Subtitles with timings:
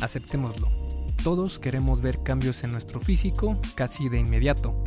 [0.00, 0.68] Aceptémoslo.
[1.22, 4.82] Todos queremos ver cambios en nuestro físico casi de inmediato.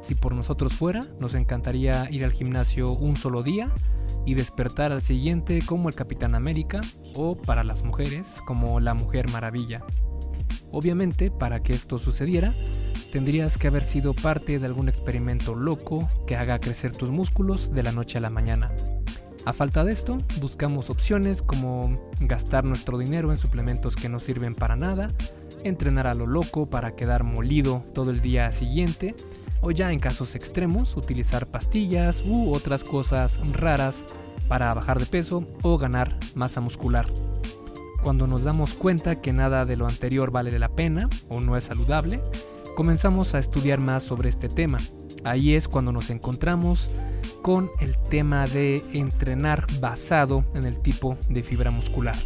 [0.00, 3.72] Si por nosotros fuera, nos encantaría ir al gimnasio un solo día
[4.26, 6.80] y despertar al siguiente como el Capitán América
[7.14, 9.84] o para las mujeres como la Mujer Maravilla.
[10.70, 12.54] Obviamente, para que esto sucediera,
[13.10, 17.82] tendrías que haber sido parte de algún experimento loco que haga crecer tus músculos de
[17.82, 18.72] la noche a la mañana.
[19.48, 24.54] A falta de esto, buscamos opciones como gastar nuestro dinero en suplementos que no sirven
[24.54, 25.08] para nada,
[25.64, 29.14] entrenar a lo loco para quedar molido todo el día siguiente,
[29.62, 34.04] o ya en casos extremos utilizar pastillas u otras cosas raras
[34.48, 37.10] para bajar de peso o ganar masa muscular.
[38.02, 41.64] Cuando nos damos cuenta que nada de lo anterior vale la pena o no es
[41.64, 42.20] saludable,
[42.76, 44.76] comenzamos a estudiar más sobre este tema.
[45.24, 46.90] Ahí es cuando nos encontramos
[47.42, 52.16] con el tema de entrenar basado en el tipo de fibra muscular.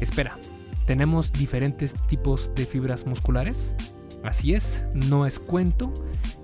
[0.00, 0.38] Espera,
[0.86, 3.74] ¿tenemos diferentes tipos de fibras musculares?
[4.22, 5.92] Así es, no es cuento,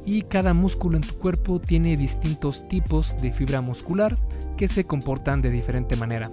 [0.05, 4.19] y cada músculo en tu cuerpo tiene distintos tipos de fibra muscular
[4.57, 6.31] que se comportan de diferente manera.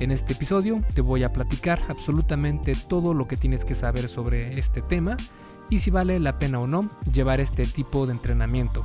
[0.00, 4.58] En este episodio te voy a platicar absolutamente todo lo que tienes que saber sobre
[4.58, 5.16] este tema
[5.70, 8.82] y si vale la pena o no llevar este tipo de entrenamiento.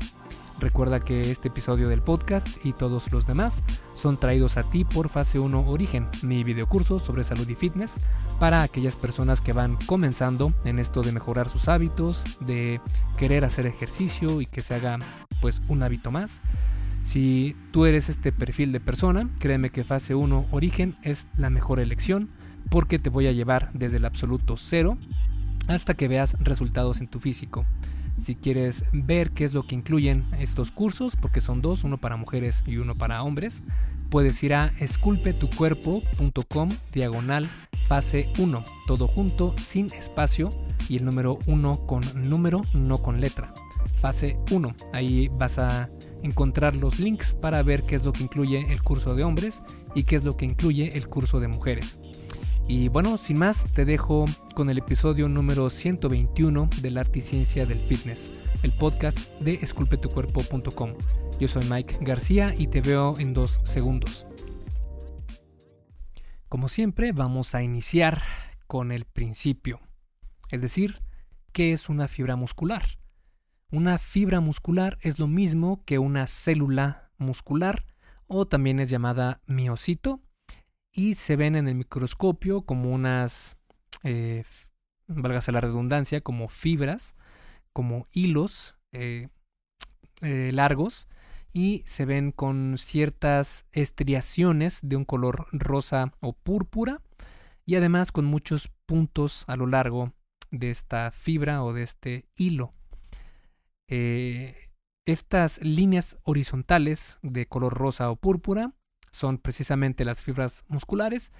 [0.60, 5.08] Recuerda que este episodio del podcast y todos los demás son traídos a ti por
[5.08, 7.98] Fase 1 Origen, mi videocurso sobre salud y fitness
[8.40, 12.82] para aquellas personas que van comenzando en esto de mejorar sus hábitos, de
[13.18, 15.00] querer hacer ejercicio y que se haga
[15.40, 16.42] pues un hábito más.
[17.04, 21.80] Si tú eres este perfil de persona, créeme que Fase 1 Origen es la mejor
[21.80, 22.32] elección
[22.70, 24.98] porque te voy a llevar desde el absoluto cero
[25.70, 27.66] hasta que veas resultados en tu físico.
[28.20, 32.18] Si quieres ver qué es lo que incluyen estos cursos, porque son dos, uno para
[32.18, 33.64] mujeres y uno para hombres,
[34.10, 37.50] puedes ir a esculpetucuerpo.com diagonal
[37.88, 40.52] fase 1, todo junto, sin espacio
[40.90, 43.54] y el número 1 con número, no con letra.
[43.96, 45.90] Fase 1, ahí vas a
[46.22, 49.64] encontrar los links para ver qué es lo que incluye el curso de hombres
[49.96, 52.00] y qué es lo que incluye el curso de mujeres.
[52.72, 57.66] Y bueno, sin más, te dejo con el episodio número 121 del Arte y Ciencia
[57.66, 58.32] del Fitness,
[58.62, 60.94] el podcast de esculpetucuerpo.com.
[61.40, 64.28] Yo soy Mike García y te veo en dos segundos.
[66.48, 68.22] Como siempre, vamos a iniciar
[68.68, 69.82] con el principio,
[70.52, 71.00] es decir,
[71.52, 72.84] ¿qué es una fibra muscular?
[73.72, 77.88] Una fibra muscular es lo mismo que una célula muscular
[78.28, 80.22] o también es llamada miocito
[80.92, 83.58] y se ven en el microscopio como unas,
[84.04, 84.44] eh,
[85.08, 87.16] válgase la redundancia, como fibras,
[87.74, 89.28] como hilos eh,
[90.22, 91.08] eh, largos
[91.54, 97.02] y se ven con ciertas estriaciones de un color rosa o púrpura
[97.66, 100.14] y además con muchos puntos a lo largo
[100.52, 102.72] de esta fibra o de este hilo.
[105.06, 108.74] estas líneas horizontales de color rosa o púrpura
[109.12, 111.32] son precisamente las fibras musculares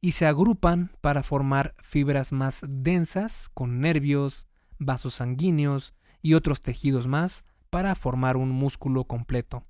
[0.00, 4.46] y se agrupan para formar fibras más densas con nervios,
[4.78, 9.64] vasos sanguíneos y otros tejidos más para formar un músculo completo.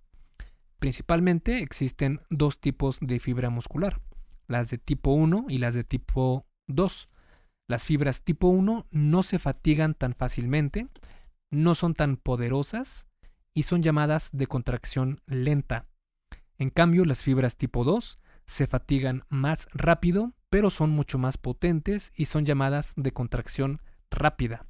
[0.79, 4.01] Principalmente existen dos tipos de fibra muscular,
[4.47, 7.11] las de tipo 1 y las de tipo 2.
[7.69, 10.89] Las fibras tipo 1 no se fatigan tan fácilmente,
[11.51, 13.07] no son tan poderosas
[13.55, 15.87] y son llamadas de contracción lenta.
[16.59, 22.13] En cambio, las fibras tipo 2 se fatigan más rápido, pero son mucho más potentes
[22.17, 23.79] y son llamadas de contracción
[24.11, 24.65] rápida.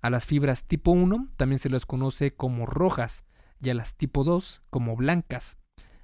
[0.00, 3.24] A las fibras tipo 1 también se las conoce como rojas
[3.62, 5.58] y a las tipo 2 como blancas.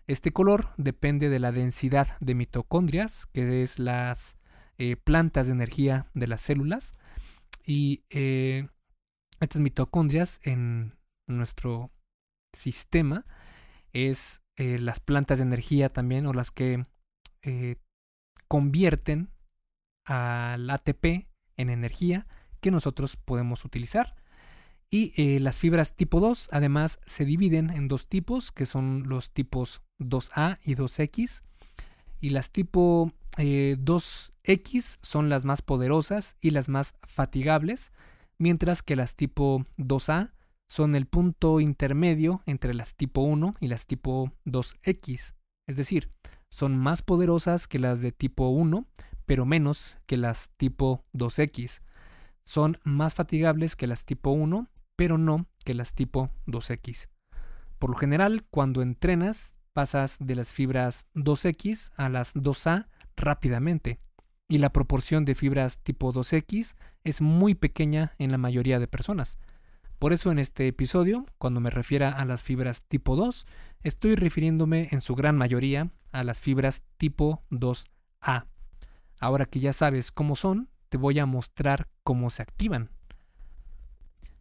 [0.07, 4.37] Este color depende de la densidad de mitocondrias, que es las
[4.79, 6.95] eh, plantas de energía de las células.
[7.65, 8.69] Y eh,
[9.41, 10.95] estas mitocondrias en
[11.27, 11.91] nuestro
[12.53, 13.25] sistema
[13.93, 16.87] es eh, las plantas de energía también o las que
[17.43, 17.77] eh,
[18.49, 19.31] convierten
[20.07, 22.27] al ATP en energía
[22.61, 24.17] que nosotros podemos utilizar.
[24.89, 29.33] Y eh, las fibras tipo 2 además se dividen en dos tipos, que son los
[29.33, 31.43] tipos 2A y 2X.
[32.21, 37.93] Y las tipo 2X son las más poderosas y las más fatigables,
[38.39, 40.31] mientras que las tipo 2A
[40.69, 45.35] son el punto intermedio entre las tipo 1 y las tipo 2X.
[45.67, 46.11] Es decir,
[46.51, 48.87] son más poderosas que las de tipo 1,
[49.27, 51.83] pero menos que las tipo 2X.
[52.45, 57.09] Son más fatigables que las tipo 1, pero no que las tipo 2X.
[57.79, 64.01] Por lo general, cuando entrenas, pasas de las fibras 2X a las 2A rápidamente.
[64.49, 69.39] y la proporción de fibras tipo 2X es muy pequeña en la mayoría de personas.
[69.99, 73.47] Por eso en este episodio, cuando me refiera a las fibras tipo 2,
[73.83, 78.47] estoy refiriéndome en su gran mayoría a las fibras tipo 2A.
[79.21, 82.91] Ahora que ya sabes cómo son, te voy a mostrar cómo se activan.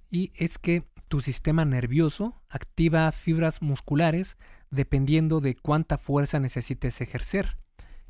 [0.10, 4.38] Y es que tu sistema nervioso activa fibras musculares
[4.72, 7.58] dependiendo de cuánta fuerza necesites ejercer.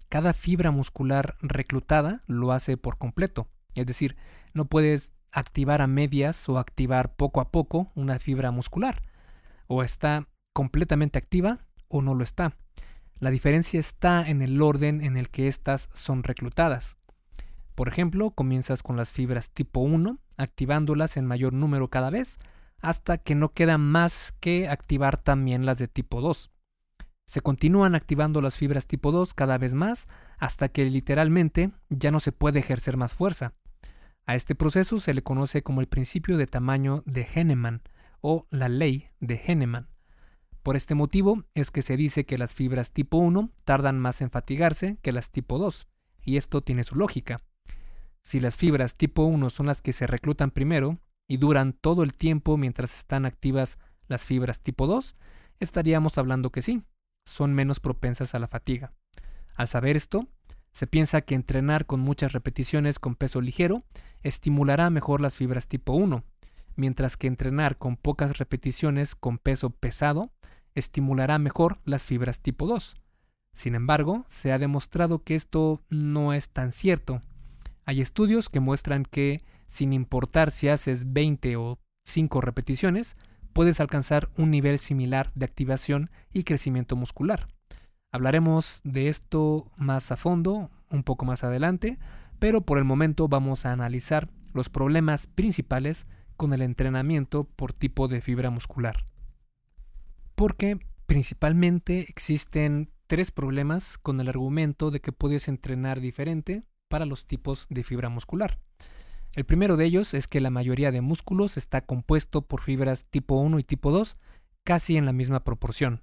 [0.09, 3.47] Cada fibra muscular reclutada lo hace por completo.
[3.75, 4.15] Es decir,
[4.53, 9.01] no puedes activar a medias o activar poco a poco una fibra muscular.
[9.67, 12.55] O está completamente activa o no lo está.
[13.19, 16.97] La diferencia está en el orden en el que éstas son reclutadas.
[17.75, 22.39] Por ejemplo, comienzas con las fibras tipo 1, activándolas en mayor número cada vez,
[22.79, 26.51] hasta que no queda más que activar también las de tipo 2.
[27.25, 30.07] Se continúan activando las fibras tipo 2 cada vez más
[30.37, 33.53] hasta que literalmente ya no se puede ejercer más fuerza.
[34.25, 37.83] A este proceso se le conoce como el principio de tamaño de Henneman
[38.21, 39.87] o la ley de Henneman.
[40.63, 44.31] Por este motivo es que se dice que las fibras tipo 1 tardan más en
[44.31, 45.87] fatigarse que las tipo 2,
[46.23, 47.37] y esto tiene su lógica.
[48.23, 50.97] Si las fibras tipo 1 son las que se reclutan primero
[51.27, 55.15] y duran todo el tiempo mientras están activas las fibras tipo 2,
[55.59, 56.81] estaríamos hablando que sí,
[57.25, 58.91] son menos propensas a la fatiga.
[59.53, 60.27] Al saber esto,
[60.71, 63.83] se piensa que entrenar con muchas repeticiones con peso ligero
[64.25, 66.23] estimulará mejor las fibras tipo 1,
[66.75, 70.31] mientras que entrenar con pocas repeticiones con peso pesado
[70.73, 72.95] estimulará mejor las fibras tipo 2.
[73.53, 77.21] Sin embargo, se ha demostrado que esto no es tan cierto,
[77.85, 83.15] hay estudios que muestran que, sin importar si haces 20 o 5 repeticiones,
[83.53, 87.47] puedes alcanzar un nivel similar de activación y crecimiento muscular.
[88.11, 91.99] Hablaremos de esto más a fondo un poco más adelante,
[92.39, 98.07] pero por el momento vamos a analizar los problemas principales con el entrenamiento por tipo
[98.07, 99.05] de fibra muscular.
[100.35, 107.25] Porque principalmente existen tres problemas con el argumento de que puedes entrenar diferente para los
[107.25, 108.59] tipos de fibra muscular.
[109.35, 113.35] El primero de ellos es que la mayoría de músculos está compuesto por fibras tipo
[113.35, 114.17] 1 y tipo 2
[114.63, 116.01] casi en la misma proporción.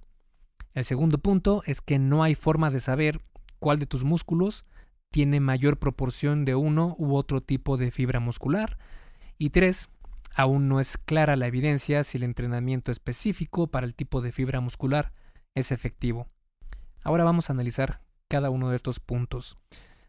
[0.73, 3.21] El segundo punto es que no hay forma de saber
[3.59, 4.65] cuál de tus músculos
[5.13, 8.79] tiene mayor proporción de uno u otro tipo de fibra muscular.
[9.37, 9.91] Y tres,
[10.35, 14.59] aún no es clara la evidencia si el entrenamiento específico para el tipo de fibra
[14.59, 15.13] muscular
[15.53, 16.29] es efectivo.
[17.03, 19.59] Ahora vamos a analizar cada uno de estos puntos.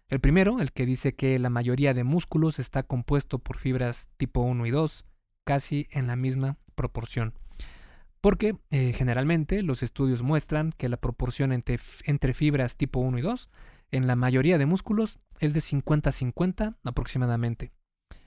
[0.09, 4.41] El primero, el que dice que la mayoría de músculos está compuesto por fibras tipo
[4.41, 5.05] 1 y 2,
[5.45, 7.35] casi en la misma proporción.
[8.23, 13.21] Porque eh, generalmente los estudios muestran que la proporción entre, entre fibras tipo 1 y
[13.21, 13.51] 2
[13.95, 17.73] en la mayoría de músculos es de 50-50 aproximadamente,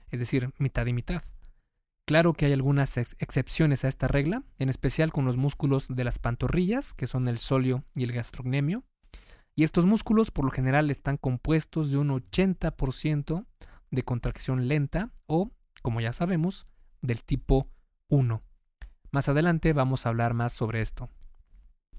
[0.08, 1.22] es decir, mitad y mitad.
[2.06, 6.18] Claro que hay algunas excepciones a esta regla, en especial con los músculos de las
[6.18, 8.82] pantorrillas, que son el solio y el gastrocnemio,
[9.54, 13.44] y estos músculos por lo general están compuestos de un 80%
[13.90, 15.50] de contracción lenta o,
[15.82, 16.64] como ya sabemos,
[17.02, 17.68] del tipo
[18.08, 18.42] 1.
[19.10, 21.10] Más adelante vamos a hablar más sobre esto.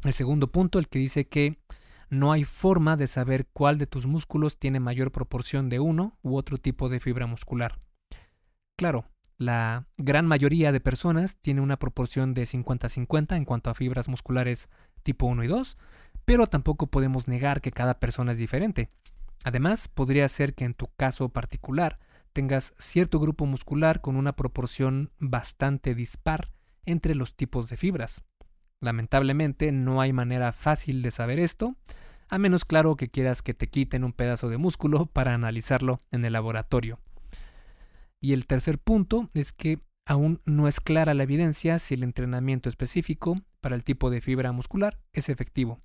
[0.04, 1.60] El segundo punto, el que dice que
[2.10, 6.36] no hay forma de saber cuál de tus músculos tiene mayor proporción de uno u
[6.36, 7.80] otro tipo de fibra muscular.
[8.76, 9.06] Claro,
[9.38, 14.70] la gran mayoría de personas tiene una proporción de 50-50 en cuanto a fibras musculares
[15.04, 15.78] tipo 1 y 2,
[16.26, 18.90] pero tampoco podemos negar que cada persona es diferente.
[19.44, 22.00] Además, podría ser que en tu caso particular
[22.34, 26.52] tengas cierto grupo muscular con una proporción bastante dispar
[26.86, 28.24] entre los tipos de fibras.
[28.82, 31.76] Lamentablemente no hay manera fácil de saber esto,
[32.30, 36.24] a menos claro que quieras que te quiten un pedazo de músculo para analizarlo en
[36.26, 37.00] el laboratorio.
[38.22, 42.70] Y el tercer punto es que aún no es clara la evidencia si el entrenamiento
[42.70, 45.80] específico para el tipo de fibra muscular es efectivo.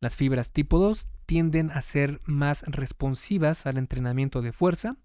[0.00, 4.96] Las fibras tipo 2 tienden a ser más responsivas al entrenamiento de fuerza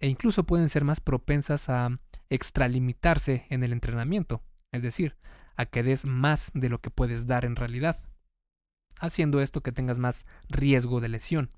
[0.00, 1.98] e incluso pueden ser más propensas a
[2.30, 5.16] extralimitarse en el entrenamiento, es decir,
[5.58, 8.02] a que des más de lo que puedes dar en realidad,
[8.98, 11.50] haciendo esto que tengas más riesgo de lesión.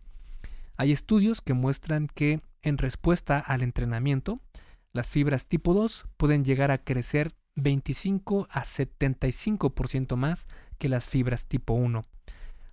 [0.77, 4.41] Hay estudios que muestran que en respuesta al entrenamiento,
[4.93, 11.47] las fibras tipo 2 pueden llegar a crecer 25 a 75% más que las fibras
[11.47, 12.05] tipo 1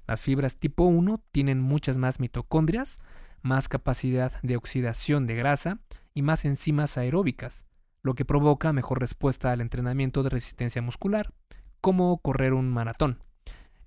[0.07, 3.01] las fibras tipo 1 tienen muchas más mitocondrias,
[3.41, 5.79] más capacidad de oxidación de grasa
[6.13, 7.65] y más enzimas aeróbicas,
[8.07, 11.33] lo que provoca mejor respuesta al entrenamiento de resistencia muscular,
[11.81, 13.21] como correr un maratón.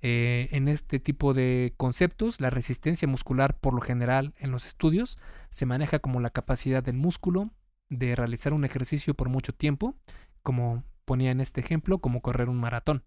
[0.03, 5.19] Eh, en este tipo de conceptos, la resistencia muscular por lo general en los estudios
[5.49, 7.51] se maneja como la capacidad del músculo
[7.89, 9.97] de realizar un ejercicio por mucho tiempo,
[10.43, 13.05] como ponía en este ejemplo, como correr un maratón.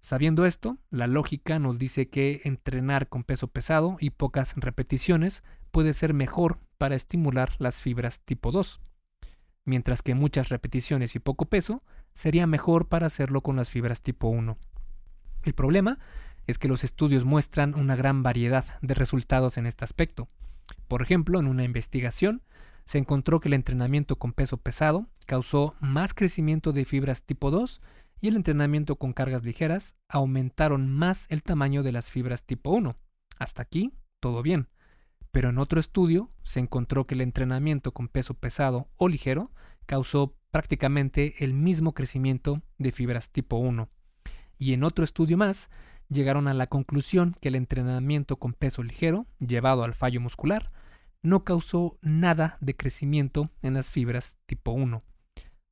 [0.00, 5.92] Sabiendo esto, la lógica nos dice que entrenar con peso pesado y pocas repeticiones puede
[5.92, 8.80] ser mejor para estimular las fibras tipo 2,
[9.64, 14.28] mientras que muchas repeticiones y poco peso sería mejor para hacerlo con las fibras tipo
[14.28, 14.56] 1.
[15.42, 15.98] El problema
[16.46, 20.28] es que los estudios muestran una gran variedad de resultados en este aspecto.
[20.88, 22.42] Por ejemplo, en una investigación
[22.84, 27.80] se encontró que el entrenamiento con peso pesado causó más crecimiento de fibras tipo 2
[28.20, 32.96] y el entrenamiento con cargas ligeras aumentaron más el tamaño de las fibras tipo 1.
[33.38, 34.68] Hasta aquí, todo bien.
[35.34, 39.50] Pero en otro estudio se encontró que el entrenamiento con peso pesado o ligero
[39.84, 43.88] causó prácticamente el mismo crecimiento de fibras tipo 1.
[44.58, 45.70] Y en otro estudio más,
[46.08, 50.70] llegaron a la conclusión que el entrenamiento con peso ligero, llevado al fallo muscular,
[51.20, 55.02] no causó nada de crecimiento en las fibras tipo 1.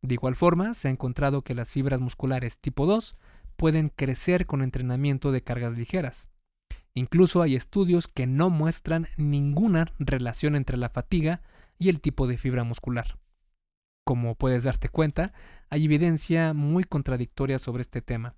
[0.03, 3.15] De igual forma, se ha encontrado que las fibras musculares tipo 2
[3.55, 6.32] pueden crecer con entrenamiento de cargas ligeras.
[6.95, 11.41] Incluso hay estudios que no muestran ninguna relación entre la fatiga
[11.79, 13.19] y el tipo de fibra muscular.
[14.05, 15.33] Como puedes darte cuenta,
[15.71, 18.35] hay evidencia muy contradictoria sobre este tema,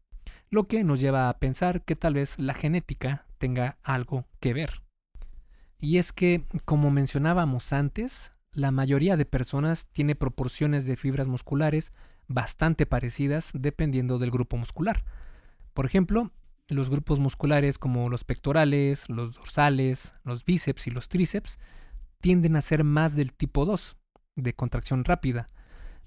[0.50, 4.82] lo que nos lleva a pensar que tal vez la genética tenga algo que ver.
[5.80, 11.92] Y es que, como mencionábamos antes, la mayoría de personas tiene proporciones de fibras musculares
[12.28, 15.04] bastante parecidas dependiendo del grupo muscular.
[15.72, 16.30] Por ejemplo,
[16.68, 21.58] los grupos musculares como los pectorales, los dorsales, los bíceps y los tríceps
[22.20, 23.96] tienden a ser más del tipo 2,
[24.36, 25.50] de contracción rápida,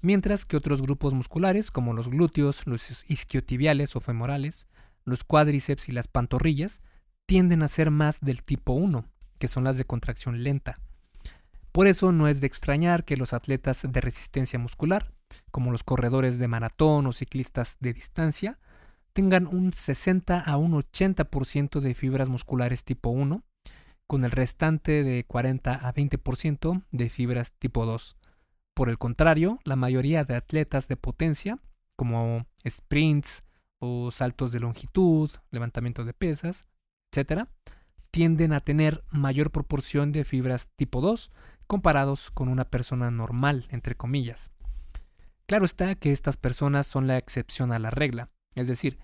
[0.00, 4.66] mientras que otros grupos musculares como los glúteos, los isquiotibiales o femorales,
[5.04, 6.82] los cuádriceps y las pantorrillas
[7.26, 9.04] tienden a ser más del tipo 1,
[9.38, 10.76] que son las de contracción lenta.
[11.72, 15.12] Por eso no es de extrañar que los atletas de resistencia muscular,
[15.50, 18.58] como los corredores de maratón o ciclistas de distancia,
[19.18, 23.42] tengan un 60 a un 80% de fibras musculares tipo 1,
[24.06, 28.16] con el restante de 40 a 20% de fibras tipo 2.
[28.74, 31.56] Por el contrario, la mayoría de atletas de potencia,
[31.96, 33.42] como sprints
[33.80, 36.68] o saltos de longitud, levantamiento de pesas,
[37.10, 37.48] etc.,
[38.12, 41.32] tienden a tener mayor proporción de fibras tipo 2
[41.66, 44.52] comparados con una persona normal, entre comillas.
[45.46, 48.98] Claro está que estas personas son la excepción a la regla, es decir,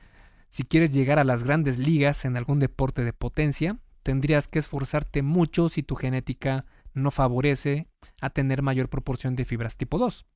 [0.48, 5.22] si quieres llegar a las grandes ligas en algún deporte de potencia, tendrías que esforzarte
[5.22, 7.88] mucho si tu genética no favorece
[8.20, 10.26] a tener mayor proporción de fibras tipo 2.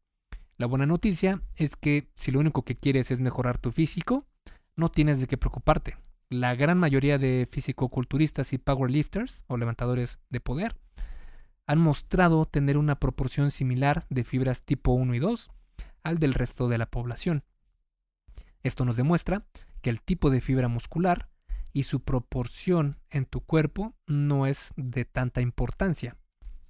[0.56, 4.26] La buena noticia es que si lo único que quieres es mejorar tu físico,
[4.74, 5.96] no tienes de qué preocuparte.
[6.30, 10.76] La gran mayoría de físico-culturistas y powerlifters o levantadores de poder
[11.66, 15.50] han mostrado tener una proporción similar de fibras tipo 1 y 2
[16.02, 17.44] al del resto de la población.
[18.62, 19.44] Esto nos demuestra
[19.82, 21.28] que el tipo de fibra muscular
[21.72, 26.16] y su proporción en tu cuerpo no es de tanta importancia.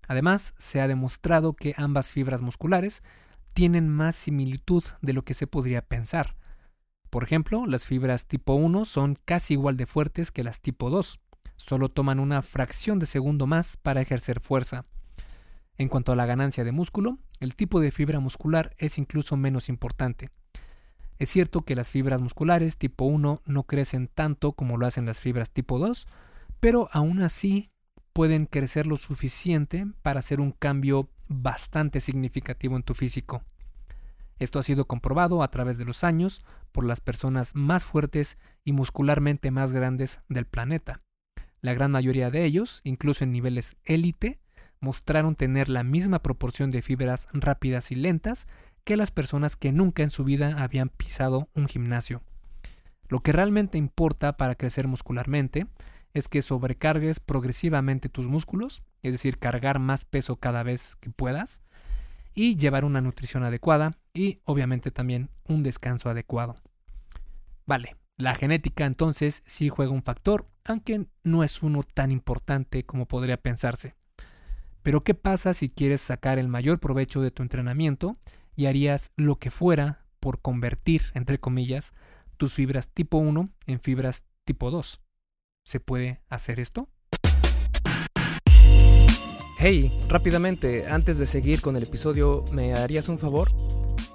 [0.07, 3.03] Además, se ha demostrado que ambas fibras musculares
[3.55, 6.37] tienen más similitud de lo que se podría pensar.
[7.11, 11.21] Por ejemplo, las fibras tipo 1 son casi igual de fuertes que las tipo 2,
[11.57, 14.85] solo toman una fracción de segundo más para ejercer fuerza.
[15.77, 19.69] En cuanto a la ganancia de músculo, el tipo de fibra muscular es incluso menos
[19.69, 20.31] importante.
[21.19, 25.21] Es cierto que las fibras musculares tipo 1 no crecen tanto como lo hacen las
[25.21, 26.07] fibras tipo 2,
[26.61, 27.71] pero aún así
[28.13, 33.43] pueden crecer lo suficiente para hacer un cambio bastante significativo en tu físico.
[34.39, 38.73] Esto ha sido comprobado a través de los años por las personas más fuertes y
[38.73, 41.03] muscularmente más grandes del planeta.
[41.61, 44.39] La gran mayoría de ellos, incluso en niveles élite,
[44.81, 48.47] mostraron tener la misma proporción de fibras rápidas y lentas
[48.89, 52.23] que las personas que nunca en su vida habían pisado un gimnasio.
[53.11, 55.67] Lo que realmente importa para crecer muscularmente
[56.15, 61.61] es que sobrecargues progresivamente tus músculos, es decir, cargar más peso cada vez que puedas,
[62.35, 66.57] y llevar una nutrición adecuada y obviamente también un descanso adecuado.
[67.67, 73.07] Vale, la genética entonces sí juega un factor, aunque no es uno tan importante como
[73.07, 73.97] podría pensarse.
[74.83, 78.17] Pero ¿qué pasa si quieres sacar el mayor provecho de tu entrenamiento
[78.59, 81.95] y harías lo que fuera por convertir, entre comillas,
[82.39, 85.01] tus fibras tipo 1 en fibras tipo 2?
[85.65, 86.89] ¿Se puede hacer esto?
[89.59, 93.53] Hey, rápidamente, antes de seguir con el episodio, ¿me harías un favor?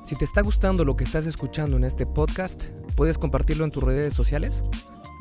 [0.03, 2.65] Si te está gustando lo que estás escuchando en este podcast,
[2.97, 4.65] ¿puedes compartirlo en tus redes sociales?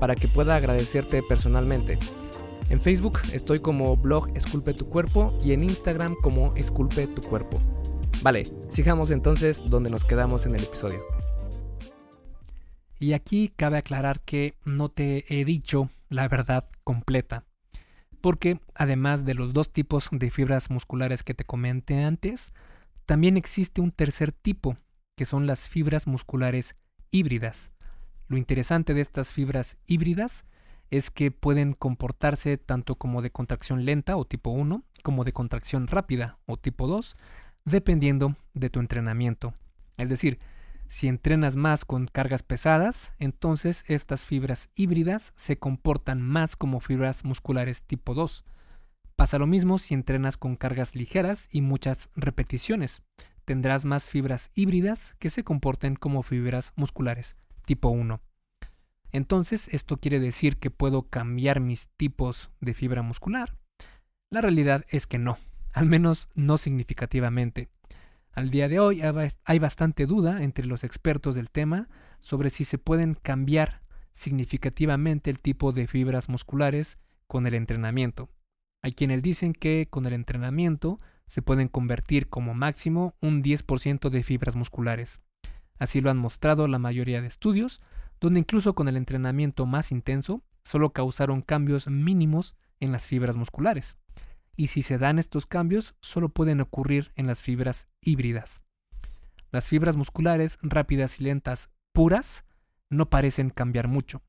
[0.00, 1.98] para que pueda agradecerte personalmente.
[2.70, 7.60] En Facebook estoy como blog Esculpe tu cuerpo y en Instagram como Esculpe tu cuerpo.
[8.22, 11.04] Vale, sigamos entonces donde nos quedamos en el episodio.
[12.98, 17.44] Y aquí cabe aclarar que no te he dicho la verdad completa
[18.20, 22.52] porque además de los dos tipos de fibras musculares que te comenté antes,
[23.06, 24.76] también existe un tercer tipo,
[25.16, 26.76] que son las fibras musculares
[27.10, 27.72] híbridas.
[28.30, 30.44] Lo interesante de estas fibras híbridas
[30.92, 35.88] es que pueden comportarse tanto como de contracción lenta o tipo 1, como de contracción
[35.88, 37.16] rápida o tipo 2,
[37.64, 39.52] dependiendo de tu entrenamiento.
[39.96, 40.38] Es decir,
[40.86, 47.24] si entrenas más con cargas pesadas, entonces estas fibras híbridas se comportan más como fibras
[47.24, 48.44] musculares tipo 2.
[49.16, 53.02] Pasa lo mismo si entrenas con cargas ligeras y muchas repeticiones.
[53.44, 57.34] Tendrás más fibras híbridas que se comporten como fibras musculares
[57.70, 58.20] tipo 1.
[59.12, 63.60] Entonces, ¿esto quiere decir que puedo cambiar mis tipos de fibra muscular?
[64.28, 65.38] La realidad es que no,
[65.72, 67.68] al menos no significativamente.
[68.32, 69.02] Al día de hoy
[69.44, 75.38] hay bastante duda entre los expertos del tema sobre si se pueden cambiar significativamente el
[75.38, 76.98] tipo de fibras musculares
[77.28, 78.30] con el entrenamiento.
[78.82, 84.24] Hay quienes dicen que con el entrenamiento se pueden convertir como máximo un 10% de
[84.24, 85.22] fibras musculares.
[85.80, 87.82] Así lo han mostrado la mayoría de estudios,
[88.20, 93.96] donde incluso con el entrenamiento más intenso solo causaron cambios mínimos en las fibras musculares
[94.60, 98.62] y si se dan estos cambios solo pueden ocurrir en las fibras híbridas.
[99.50, 102.44] Las fibras musculares rápidas y lentas puras
[102.90, 104.20] no parecen cambiar mucho.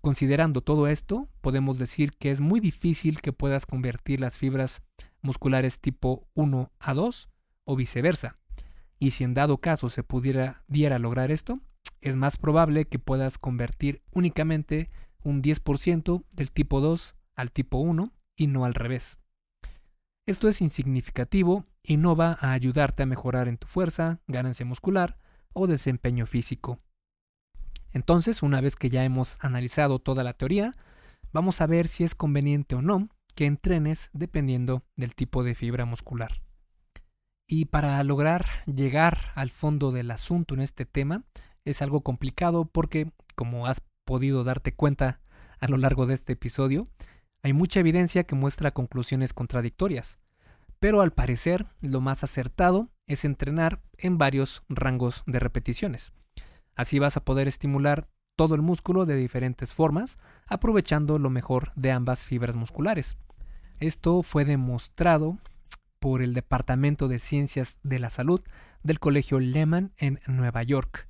[0.00, 4.80] Considerando todo esto, podemos decir que es muy difícil que puedas convertir las fibras
[5.20, 7.28] musculares tipo 1 a 2
[7.64, 8.38] o viceversa.
[9.00, 11.58] Y si en dado caso se pudiera diera lograr esto,
[12.00, 14.90] es más probable que puedas convertir únicamente
[15.24, 19.18] un 10% del tipo 2 al tipo 1 y no al revés.
[20.26, 25.18] Esto es insignificativo y no va a ayudarte a mejorar en tu fuerza, ganancia muscular
[25.54, 26.78] o desempeño físico.
[27.92, 30.76] Entonces, una vez que ya hemos analizado toda la teoría,
[31.32, 35.86] vamos a ver si es conveniente o no que entrenes dependiendo del tipo de fibra
[35.86, 36.42] muscular.
[37.52, 41.24] Y para lograr llegar al fondo del asunto en este tema
[41.64, 45.18] es algo complicado porque, como has podido darte cuenta
[45.58, 46.86] a lo largo de este episodio,
[47.42, 50.20] hay mucha evidencia que muestra conclusiones contradictorias,
[50.78, 56.12] pero al parecer lo más acertado es entrenar en varios rangos de repeticiones.
[56.76, 61.90] Así vas a poder estimular todo el músculo de diferentes formas, aprovechando lo mejor de
[61.90, 63.16] ambas fibras musculares.
[63.80, 65.38] Esto fue demostrado
[66.00, 68.40] por el Departamento de Ciencias de la Salud
[68.82, 71.08] del Colegio Lehman en Nueva York.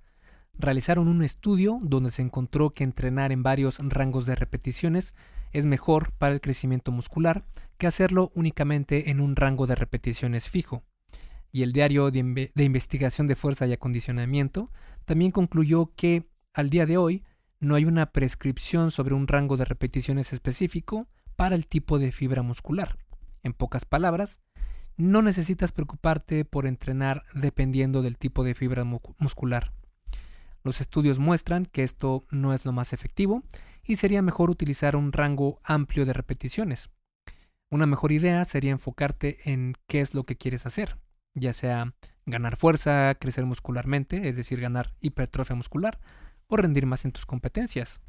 [0.59, 5.15] Realizaron un estudio donde se encontró que entrenar en varios rangos de repeticiones
[5.53, 7.47] es mejor para el crecimiento muscular
[7.79, 10.83] que hacerlo únicamente en un rango de repeticiones fijo.
[11.53, 14.71] Y el diario de, investigación de fuerza y acondicionamiento
[15.05, 17.25] también concluyó que al día de hoy
[17.59, 22.43] no hay una prescripción sobre un rango de repeticiones específico para el tipo de fibra
[22.43, 22.99] muscular.
[23.43, 24.41] En pocas palabras,
[25.01, 29.73] no necesitas preocuparte por entrenar dependiendo del tipo de fibra muscular.
[30.63, 33.43] Los estudios muestran que esto no es lo más efectivo
[33.83, 36.91] y sería mejor utilizar un rango amplio de repeticiones.
[37.71, 40.99] Una mejor idea sería enfocarte en qué es lo que quieres hacer,
[41.35, 41.95] ya sea
[42.27, 45.99] ganar fuerza, crecer muscularmente, es decir, ganar hipertrofia muscular,
[46.47, 48.01] o rendir más en tus competencias.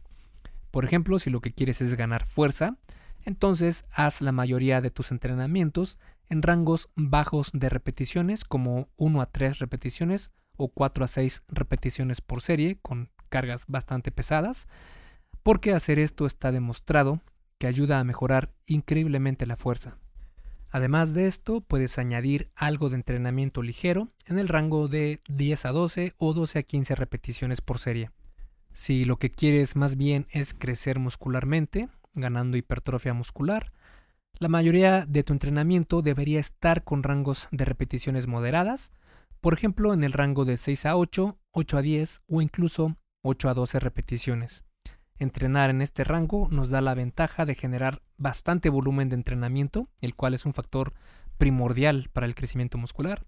[0.71, 2.77] Por ejemplo, si lo que quieres es ganar fuerza,
[3.23, 5.99] entonces haz la mayoría de tus entrenamientos
[6.31, 12.21] en rangos bajos de repeticiones, como 1 a 3 repeticiones o 4 a 6 repeticiones
[12.21, 14.69] por serie, con cargas bastante pesadas,
[15.43, 17.19] porque hacer esto está demostrado
[17.57, 19.97] que ayuda a mejorar increíblemente la fuerza.
[20.69, 25.71] Además de esto, puedes añadir algo de entrenamiento ligero en el rango de 10 a
[25.71, 28.09] 12 o 12 a 15 repeticiones por serie.
[28.71, 33.73] Si lo que quieres más bien es crecer muscularmente, ganando hipertrofia muscular,
[34.39, 38.91] la mayoría de tu entrenamiento debería estar con rangos de repeticiones moderadas,
[39.39, 43.49] por ejemplo en el rango de 6 a 8, 8 a 10 o incluso 8
[43.49, 44.63] a 12 repeticiones.
[45.19, 50.15] Entrenar en este rango nos da la ventaja de generar bastante volumen de entrenamiento, el
[50.15, 50.93] cual es un factor
[51.37, 53.25] primordial para el crecimiento muscular.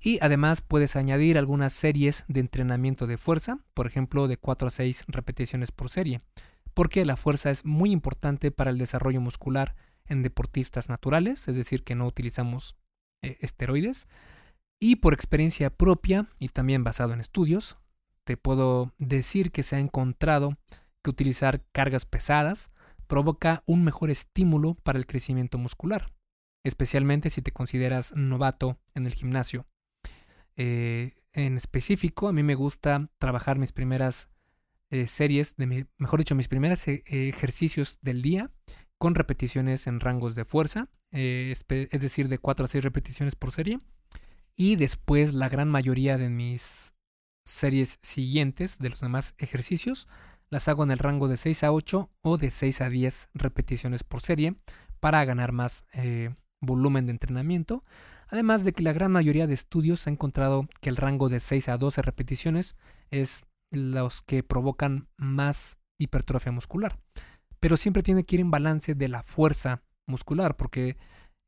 [0.00, 4.70] Y además puedes añadir algunas series de entrenamiento de fuerza, por ejemplo de 4 a
[4.70, 6.20] 6 repeticiones por serie,
[6.74, 9.74] porque la fuerza es muy importante para el desarrollo muscular
[10.08, 12.76] en deportistas naturales, es decir, que no utilizamos
[13.22, 14.08] eh, esteroides.
[14.80, 17.78] Y por experiencia propia y también basado en estudios,
[18.24, 20.56] te puedo decir que se ha encontrado
[21.02, 22.70] que utilizar cargas pesadas
[23.06, 26.12] provoca un mejor estímulo para el crecimiento muscular,
[26.64, 29.66] especialmente si te consideras novato en el gimnasio.
[30.56, 34.28] Eh, en específico, a mí me gusta trabajar mis primeras
[34.90, 38.50] eh, series, de mejor dicho, mis primeros ejercicios del día
[38.98, 41.54] con repeticiones en rangos de fuerza, eh,
[41.90, 43.80] es decir, de 4 a 6 repeticiones por serie.
[44.56, 46.94] Y después la gran mayoría de mis
[47.44, 50.08] series siguientes de los demás ejercicios
[50.50, 54.02] las hago en el rango de 6 a 8 o de 6 a 10 repeticiones
[54.02, 54.56] por serie
[54.98, 57.84] para ganar más eh, volumen de entrenamiento.
[58.28, 61.68] Además de que la gran mayoría de estudios ha encontrado que el rango de 6
[61.68, 62.76] a 12 repeticiones
[63.10, 66.98] es los que provocan más hipertrofia muscular
[67.60, 70.96] pero siempre tiene que ir en balance de la fuerza muscular, porque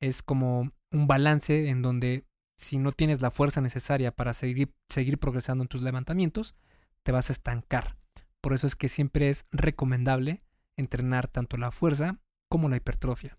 [0.00, 2.24] es como un balance en donde
[2.56, 6.54] si no tienes la fuerza necesaria para seguir, seguir progresando en tus levantamientos,
[7.02, 7.96] te vas a estancar.
[8.40, 10.42] Por eso es que siempre es recomendable
[10.76, 12.18] entrenar tanto la fuerza
[12.48, 13.38] como la hipertrofia.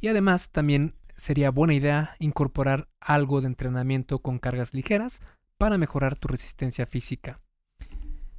[0.00, 5.20] Y además también sería buena idea incorporar algo de entrenamiento con cargas ligeras
[5.58, 7.40] para mejorar tu resistencia física.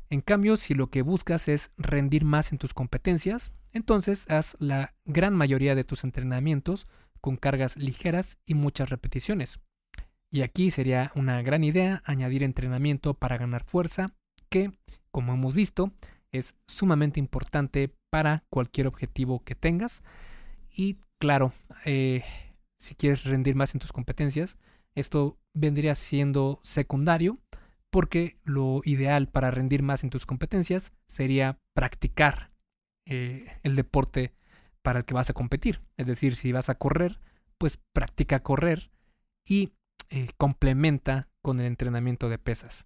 [0.09, 4.93] En cambio, si lo que buscas es rendir más en tus competencias, entonces haz la
[5.05, 6.87] gran mayoría de tus entrenamientos
[7.21, 9.59] con cargas ligeras y muchas repeticiones.
[10.31, 14.13] Y aquí sería una gran idea añadir entrenamiento para ganar fuerza,
[14.49, 14.71] que,
[15.11, 15.91] como hemos visto,
[16.31, 20.03] es sumamente importante para cualquier objetivo que tengas.
[20.69, 21.53] Y claro,
[21.85, 22.23] eh,
[22.77, 24.57] si quieres rendir más en tus competencias,
[24.93, 27.39] esto vendría siendo secundario
[27.95, 32.51] porque lo ideal para rendir más en tus competencias sería practicar
[33.05, 34.33] eh, el deporte
[34.81, 35.79] para el que vas a competir.
[35.95, 37.21] Es decir, si vas a correr,
[37.57, 38.91] pues practica correr
[39.47, 39.71] y
[40.09, 42.85] eh, complementa con el entrenamiento de pesas.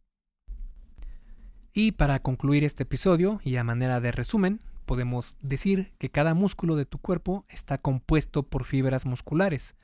[1.74, 6.76] Y para concluir este episodio y a manera de resumen, podemos decir que cada músculo
[6.76, 9.76] de tu cuerpo está compuesto por fibras musculares.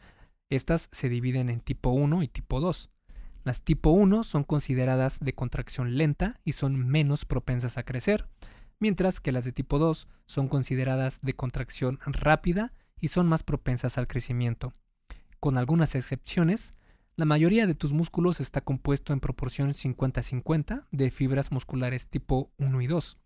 [0.51, 2.91] Estas se dividen en tipo 1 y tipo 2.
[3.45, 8.27] Las tipo 1 son consideradas de contracción lenta y son menos propensas a crecer,
[8.79, 13.99] mientras que las de tipo 2 son consideradas de contracción rápida y son más propensas
[13.99, 14.73] al crecimiento.
[15.39, 16.73] Con algunas excepciones,
[17.17, 22.81] la mayoría de tus músculos está compuesto en proporción 50-50 de fibras musculares tipo 1
[22.81, 23.19] y 2,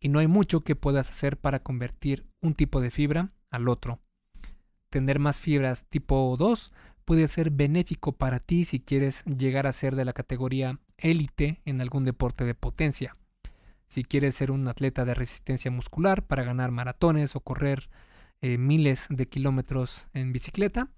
[0.00, 4.00] y no hay mucho que puedas hacer para convertir un tipo de fibra al otro.
[4.90, 6.72] Tener más fibras tipo 2
[7.12, 11.82] puede ser benéfico para ti si quieres llegar a ser de la categoría élite en
[11.82, 13.18] algún deporte de potencia.
[13.86, 17.90] Si quieres ser un atleta de resistencia muscular para ganar maratones o correr
[18.40, 20.88] eh, miles de kilómetros en bicicleta,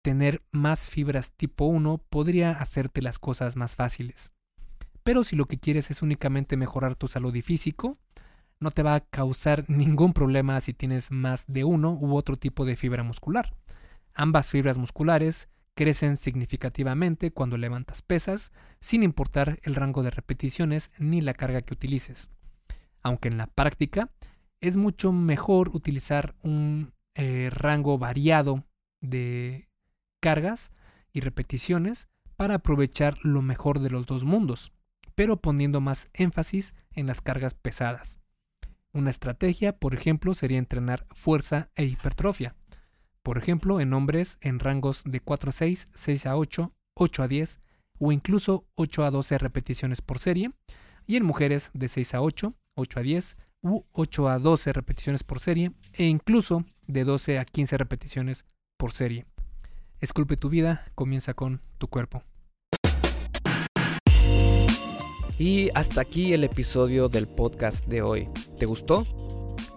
[0.00, 4.30] tener más fibras tipo 1 podría hacerte las cosas más fáciles.
[5.02, 7.98] Pero si lo que quieres es únicamente mejorar tu salud y físico,
[8.60, 12.64] no te va a causar ningún problema si tienes más de uno u otro tipo
[12.64, 13.52] de fibra muscular.
[14.14, 21.20] Ambas fibras musculares crecen significativamente cuando levantas pesas, sin importar el rango de repeticiones ni
[21.20, 22.30] la carga que utilices.
[23.02, 24.10] Aunque en la práctica
[24.60, 28.64] es mucho mejor utilizar un eh, rango variado
[29.00, 29.68] de
[30.20, 30.72] cargas
[31.12, 34.72] y repeticiones para aprovechar lo mejor de los dos mundos,
[35.14, 38.18] pero poniendo más énfasis en las cargas pesadas.
[38.92, 42.54] Una estrategia, por ejemplo, sería entrenar fuerza e hipertrofia
[43.22, 47.28] por ejemplo en hombres en rangos de 4 a 6, 6 a 8, 8 a
[47.28, 47.60] 10
[47.98, 50.50] o incluso 8 a 12 repeticiones por serie,
[51.06, 55.22] y en mujeres de 6 a 8, 8 a 10 u 8 a 12 repeticiones
[55.22, 58.44] por serie e incluso de 12 a 15 repeticiones
[58.76, 59.26] por serie.
[60.00, 62.24] Esculpe tu vida, comienza con tu cuerpo.
[65.38, 68.28] Y hasta aquí el episodio del podcast de hoy.
[68.58, 69.21] ¿Te gustó?